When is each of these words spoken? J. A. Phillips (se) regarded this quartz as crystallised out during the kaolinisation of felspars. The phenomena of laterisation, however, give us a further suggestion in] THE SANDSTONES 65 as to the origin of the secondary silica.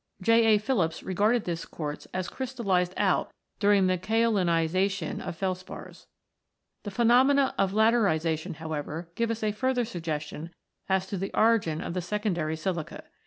J. 0.19 0.55
A. 0.55 0.57
Phillips 0.57 1.01
(se) 1.01 1.05
regarded 1.05 1.43
this 1.45 1.63
quartz 1.63 2.07
as 2.11 2.27
crystallised 2.27 2.95
out 2.97 3.31
during 3.59 3.85
the 3.85 3.99
kaolinisation 3.99 5.21
of 5.21 5.37
felspars. 5.37 6.07
The 6.81 6.89
phenomena 6.89 7.53
of 7.59 7.73
laterisation, 7.75 8.55
however, 8.55 9.11
give 9.13 9.29
us 9.29 9.43
a 9.43 9.51
further 9.51 9.85
suggestion 9.85 10.37
in] 10.37 10.43
THE 10.89 10.93
SANDSTONES 10.99 11.03
65 11.03 11.03
as 11.03 11.07
to 11.07 11.17
the 11.19 11.39
origin 11.39 11.81
of 11.81 11.93
the 11.93 12.01
secondary 12.01 12.55
silica. 12.55 13.03